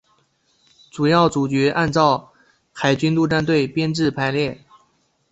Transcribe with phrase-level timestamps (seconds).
[0.89, 2.33] 主要角色按照
[2.73, 4.65] 海军陆战队编制排列。